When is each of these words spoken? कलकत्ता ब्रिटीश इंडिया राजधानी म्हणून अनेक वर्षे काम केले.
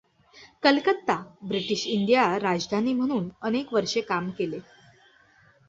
कलकत्ता 0.63 1.15
ब्रिटीश 1.43 1.85
इंडिया 1.87 2.23
राजधानी 2.37 2.93
म्हणून 2.93 3.29
अनेक 3.41 3.73
वर्षे 3.73 4.01
काम 4.01 4.29
केले. 4.29 4.59